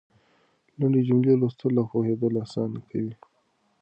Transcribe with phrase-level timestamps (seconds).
[0.79, 3.13] لنډې جملې لوستل او پوهېدل اسانه کوي.